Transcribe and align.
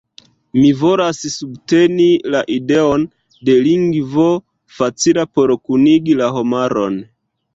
Mi 0.59 0.69
volas 0.77 1.19
subteni 1.33 2.07
la 2.35 2.39
ideon 2.55 3.03
de 3.49 3.57
lingvo 3.67 4.25
facila 4.77 5.27
por 5.39 5.55
kunigi 5.69 6.17
la 6.23 6.33
homaron. 6.39 6.99